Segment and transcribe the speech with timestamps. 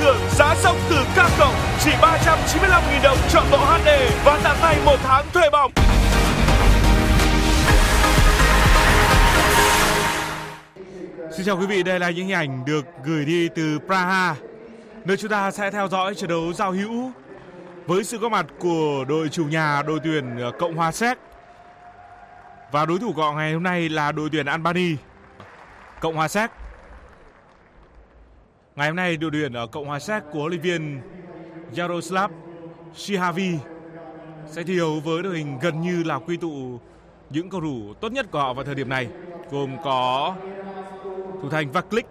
[0.00, 3.88] thưởng giá sông từ các cộng chỉ 395.000 đồng chọn bộ HD
[4.24, 5.72] và tặng ngay một tháng thuê bóng.
[11.36, 14.34] Xin chào quý vị, đây là những hình ảnh được gửi đi từ Praha,
[15.04, 17.10] nơi chúng ta sẽ theo dõi trận đấu giao hữu
[17.86, 21.18] với sự có mặt của đội chủ nhà đội tuyển ờ, Cộng hòa Séc
[22.72, 24.96] và đối thủ của họ ngày hôm nay là đội tuyển Albania
[26.00, 26.50] Cộng hòa Séc.
[28.80, 31.00] Ngày hôm nay đội tuyển ở Cộng hòa Séc của huấn luyện viên
[31.74, 32.28] Jaroslav
[32.96, 33.58] Shihavi
[34.50, 36.80] sẽ thi đấu với đội hình gần như là quy tụ
[37.30, 39.08] những cầu thủ tốt nhất của họ vào thời điểm này
[39.50, 40.34] gồm có
[41.42, 42.06] thủ thành Vaklik,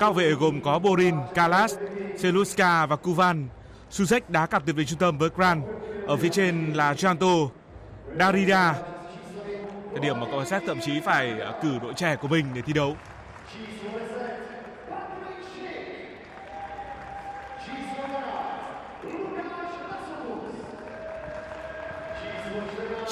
[0.00, 1.74] cao vệ gồm có Borin, Kalas,
[2.18, 3.48] Seluska và Kuvan.
[3.90, 5.62] Susek đá cặp tuyệt vời trung tâm với Kran.
[6.06, 7.48] Ở phía trên là Janto,
[8.18, 8.74] Darida.
[9.90, 12.72] Thời điểm mà Cộng Séc thậm chí phải cử đội trẻ của mình để thi
[12.72, 12.96] đấu.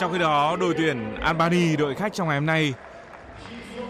[0.03, 2.75] Trong khi đó, đội tuyển Albany, đội khách trong ngày hôm nay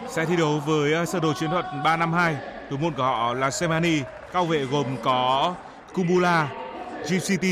[0.08, 2.36] sẽ thi đấu với ờ, sơ đồ chiến thuật 352.
[2.70, 4.00] Thủ môn của họ là Semani,
[4.32, 5.54] cao vệ gồm có
[5.94, 6.48] Kubula,
[7.02, 7.44] GCT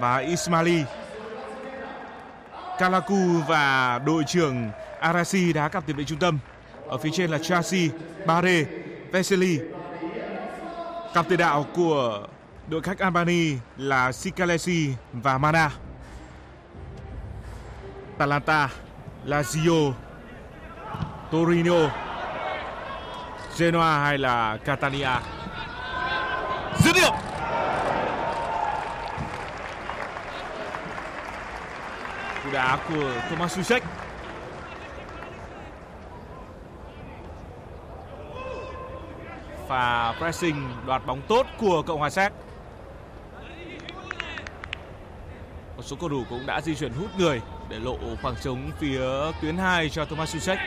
[0.00, 0.84] và Ismaili.
[2.78, 6.38] Kalaku và đội trưởng Arasi đá cặp tiền vệ trung tâm.
[6.88, 7.90] Ở phía trên là Chasi,
[8.26, 8.64] Bare,
[9.12, 9.58] Vesely.
[11.14, 12.26] Cặp tiền đạo của
[12.68, 15.70] đội khách Albany là Sikalesi và Mana.
[18.18, 18.68] Atalanta,
[19.26, 19.94] Lazio,
[21.30, 21.88] Torino,
[23.56, 25.08] Genoa hay là Catania.
[26.78, 27.12] Dứt điểm.
[32.44, 33.82] Cú đá của Thomas Susek.
[39.68, 42.32] và pressing đoạt bóng tốt của Cộng hòa Séc.
[45.76, 49.00] Một số cầu thủ cũng đã di chuyển hút người để lộ khoảng trống phía
[49.42, 50.58] tuyến 2 cho Thomas Susek.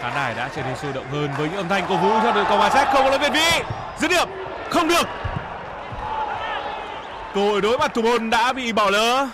[0.00, 2.32] khán đài đã trở nên sôi động hơn với những âm thanh cổ vũ cho
[2.32, 2.88] đội cầu hòa séc.
[2.92, 3.64] Không có lỗi việt vị
[3.98, 4.28] dứt điểm.
[4.70, 5.06] Không được.
[7.34, 9.28] Cơ hội đối mặt thủ môn đã bị bỏ lỡ.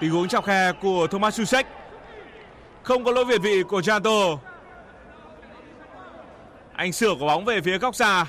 [0.00, 1.66] Tình huống chọc khe của thomas susek
[2.82, 4.36] không có lỗi việt vị của Janto
[6.78, 8.26] anh sửa quả bóng về phía góc xa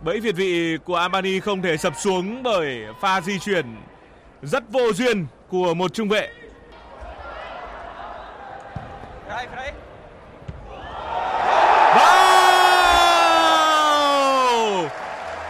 [0.00, 3.76] bẫy việt vị của Albany không thể sập xuống bởi pha di chuyển
[4.42, 6.28] rất vô duyên của một trung vệ.
[11.94, 12.48] Wow!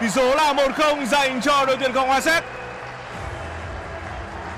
[0.01, 2.45] Tỷ số là 1-0 dành cho đội tuyển Cộng hòa Séc.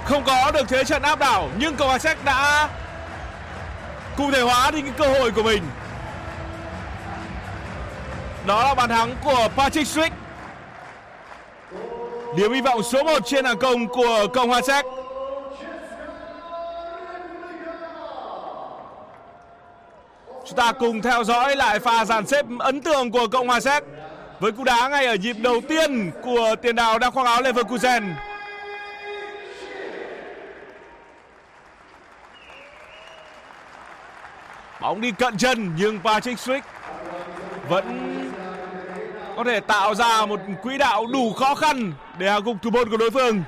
[0.05, 2.69] Không có được thế trận áp đảo, nhưng Cộng hòa Séc đã
[4.17, 5.63] cụ thể hóa đi những cơ hội của mình.
[8.47, 10.11] Đó là bàn thắng của Patrick Swick
[12.37, 14.85] Điểm hy vọng số 1 trên hàng công của Cộng hòa Séc.
[20.47, 23.85] Chúng ta cùng theo dõi lại pha dàn xếp ấn tượng của Cộng hòa Séc
[24.41, 28.15] với cú đá ngay ở nhịp đầu tiên của tiền đạo đang khoác áo Leverkusen.
[34.85, 36.61] Bóng đi cận chân, nhưng Patrick Swick
[37.69, 38.11] vẫn
[39.37, 42.91] có thể tạo ra một quỹ đạo đủ khó khăn để hạ gục thủ môn
[42.91, 43.43] của đối phương.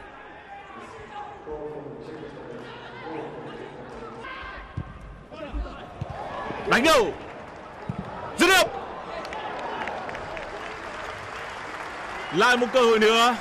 [6.66, 7.12] Đánh đầu.
[8.38, 8.68] Dứt điểm.
[12.34, 13.36] Lại một cơ hội nữa,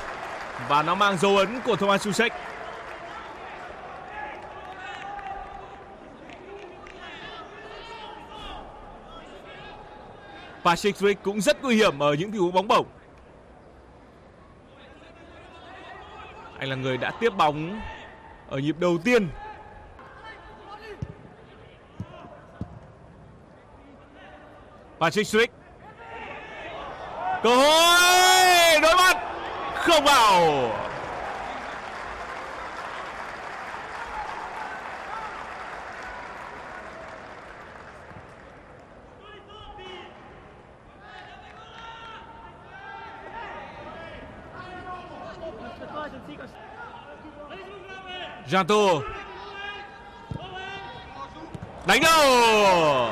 [0.67, 2.33] và nó mang dấu ấn của Thomas Susek.
[10.65, 12.85] Patrick Schick cũng rất nguy hiểm ở những tình huống bóng bổng.
[16.59, 17.81] Anh là người đã tiếp bóng
[18.49, 19.29] ở nhịp đầu tiên.
[24.99, 25.53] Patrick Schick.
[27.43, 29.17] Cơ hội đối mặt
[29.75, 30.84] không vào.
[48.49, 49.01] Janto
[51.85, 53.09] đánh đầu.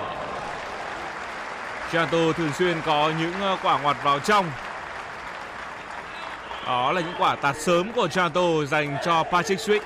[1.92, 4.52] Janto thường xuyên có những ờ, quả ngoặt vào trong.
[6.66, 9.82] Đó là những quả tạt sớm của Janto dành cho Patrick Swick.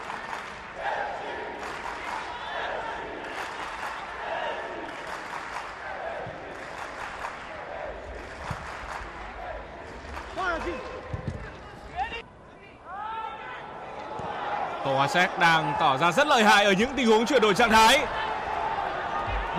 [15.07, 18.06] Séc đang tỏ ra rất lợi hại ở những tình huống chuyển đổi trạng thái.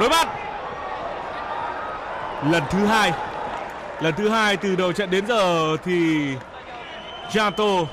[0.01, 0.29] Đối mặt.
[2.51, 3.13] Lần thứ hai.
[4.01, 6.29] Lần thứ hai từ đầu trận đến giờ thì
[7.31, 7.87] Jato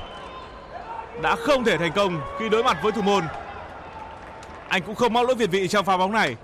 [1.21, 3.23] đã không thể thành công khi đối mặt với thủ môn.
[4.67, 6.35] Anh cũng không mắc lỗi việt vị trong pha bóng này.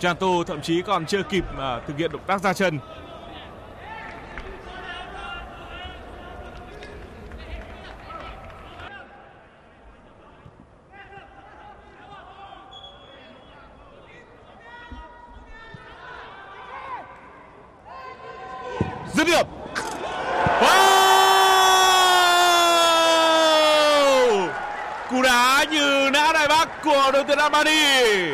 [0.00, 2.78] Jato thậm chí còn chưa kịp uh, thực hiện động tác ra chân
[19.24, 19.46] dứt điểm.
[20.60, 20.84] Wow!
[25.10, 28.32] cú đá như nã đại bác của đội tuyển Albany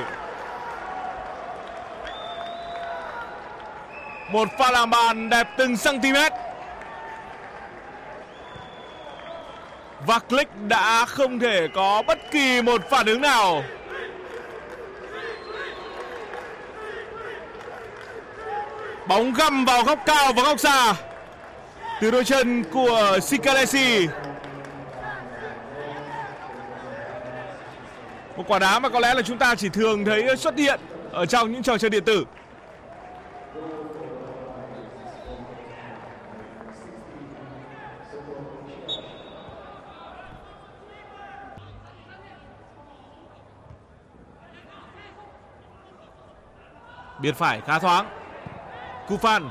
[4.32, 6.16] một pha làm bàn đẹp từng cm
[10.06, 13.62] và Click đã không thể có bất kỳ một phản ứng nào.
[19.10, 20.94] Bóng găm vào góc cao và góc xa
[22.00, 24.08] từ đôi chân của Sikalesi.
[28.36, 30.80] Một quả đá mà có lẽ là chúng ta chỉ thường thấy xuất hiện
[31.12, 32.24] ở trong những trò chơi điện tử.
[47.20, 48.19] Biên phải khá thoáng
[49.08, 49.48] Cú Phan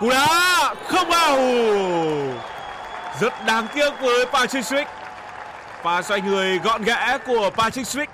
[0.00, 1.38] Cú đá không vào.
[3.20, 4.86] Rất đáng tiếc với Patrick Swick
[5.82, 8.06] Pha xoay người gọn gẽ của Patrick Swick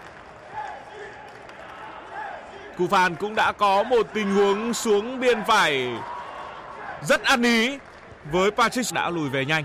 [2.79, 5.89] Cú Phan cũng đã có một tình huống xuống biên phải.
[7.03, 7.79] Rất ăn ý
[8.31, 9.65] với Patrick đã lùi về nhanh.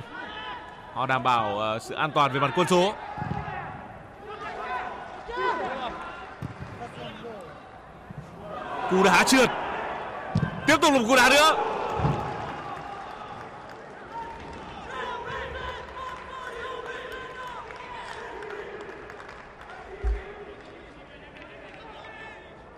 [0.93, 2.93] Họ đảm bảo ờ, sự an toàn về mặt quân số.
[8.91, 9.49] Cú đá trượt.
[10.67, 11.63] Tiếp tục là một cú đá nữa.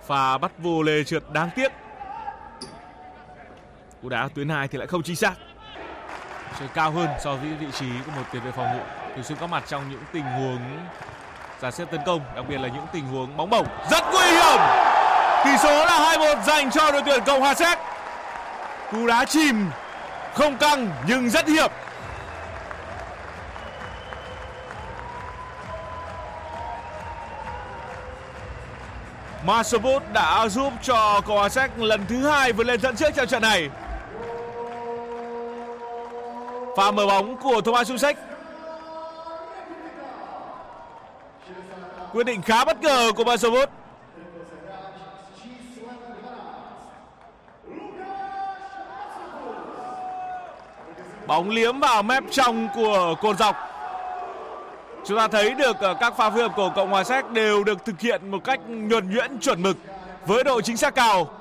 [0.08, 1.72] Pha bắt vô lê trượt đáng tiếc.
[4.02, 5.34] Cú đá tuyến hai thì lại không chính xác.
[6.60, 8.84] Chơi cao hơn so với vị trí của một tiền vệ phòng ngự.
[9.16, 10.60] Thường xuyên có mặt trong những tình huống,
[11.62, 14.79] giả xếp tấn công, đặc biệt là những tình huống bóng bổng, rất nguy hiểm.
[15.44, 17.80] Tỷ số là 2-1 dành cho đội tuyển Cộng hòa Séc.
[18.92, 19.70] Cú đá chìm,
[20.34, 21.72] không căng nhưng rất hiệp.
[29.46, 33.28] Masabut đã giúp cho Cộng hòa Séc lần thứ hai vượt lên dẫn trước trong
[33.28, 33.70] trận này.
[36.78, 38.18] Pha mở bóng của Thomas Susek.
[42.14, 43.70] Quyết định khá bất ngờ của Masabut.
[51.30, 53.56] Bóng liếm vào mép trong của cột dọc.
[55.06, 57.86] Chúng ta thấy được ờ, các pha phối hợp của Cộng hòa Séc đều được
[57.86, 59.78] thực hiện một cách nhuần nhuyễn, chuẩn mực
[60.26, 61.32] với độ chính xác cao.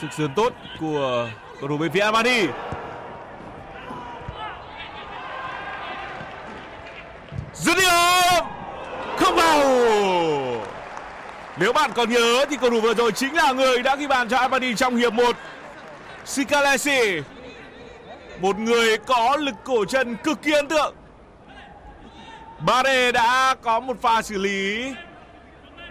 [0.00, 1.28] Sức sườn tốt của
[1.60, 2.46] cầu thủ bên phía Armani.
[7.60, 8.44] dứt điểm
[9.16, 9.60] không vào
[11.70, 14.28] nếu bạn còn nhớ thì cầu thủ vừa rồi chính là người đã ghi bàn
[14.28, 15.36] cho Albany trong hiệp 1
[16.24, 17.22] Sikalesi,
[18.40, 20.94] một người có lực cổ chân cực kỳ ấn tượng.
[22.66, 24.92] Bade đã có một pha xử lý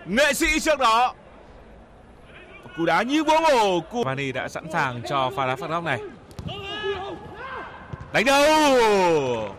[0.06, 1.14] nghệ sĩ trước đó.
[2.78, 5.84] Cú đá như búa bổ của Albany đã sẵn sàng cho pha đá phạt góc
[5.84, 6.00] này.
[8.14, 9.56] Đánh đâu?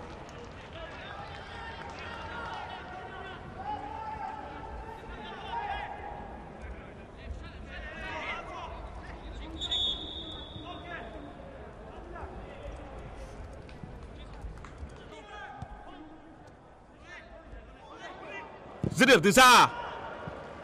[19.01, 19.69] Dứt điểm từ xa.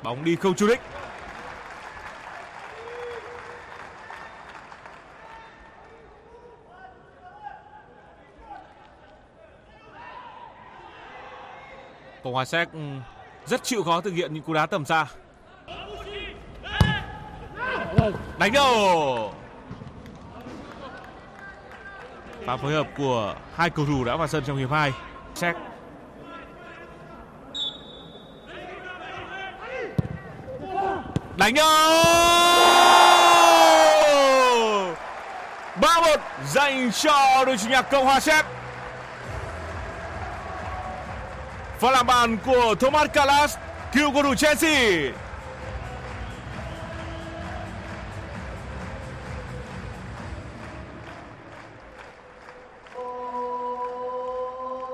[0.02, 0.81] Bóng đi không chú đích.
[12.25, 12.78] Cộng hòa Séc ừ,
[13.47, 15.07] rất chịu khó thực hiện những cú đá tầm xa.
[18.38, 19.35] Đánh đầu.
[22.45, 24.93] và phối hợp của hai cầu thủ đã vào sân trong hiệp 2.
[25.35, 25.57] Séc
[31.46, 32.04] đánh nhau
[35.80, 36.16] 3-1
[36.54, 38.44] dành cho đội chủ nhà Cộng hòa Séc.
[41.78, 43.56] Pha làm bàn của Thomas Kalas
[43.92, 45.12] cựu cầu thủ Chelsea.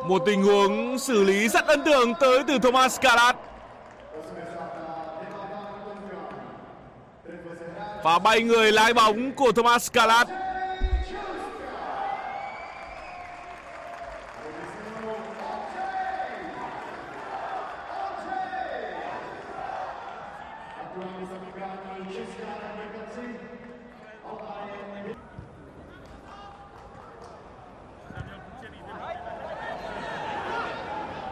[0.09, 3.35] Một tình huống xử lý rất ấn tượng tới từ Thomas Kalas
[8.02, 10.28] Và bay người lái bóng của Thomas Calat.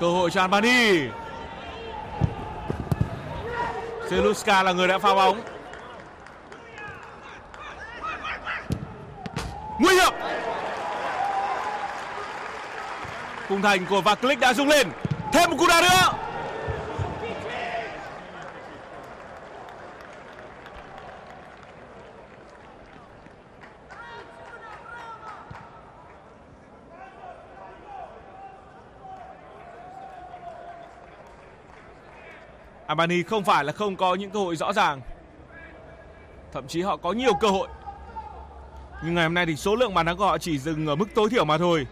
[0.01, 1.09] cơ hội cho Albany
[4.11, 5.41] Seluska là người đã phá bóng
[9.79, 10.13] nguy hiểm
[13.51, 14.89] khung thành của Vaclick đã rung lên.
[15.33, 16.13] Thêm một cú đá nữa.
[32.87, 35.01] Armani không phải là không có những cơ hội rõ ràng.
[36.53, 37.69] Thậm chí họ có nhiều cơ hội.
[39.05, 41.07] Nhưng ngày hôm nay thì số lượng bàn thắng của họ chỉ dừng ở mức
[41.15, 41.87] tối thiểu mà thôi.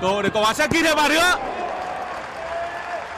[0.00, 1.34] Cơ hội để cầu hòa sẽ ghi thêm bàn nữa.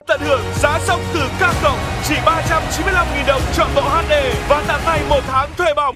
[0.06, 4.12] Tận hưởng giá sốc từ các cộng, chỉ 395.000 đồng chọn bộ HD
[4.48, 5.94] và tặng ngay một tháng thuê bóng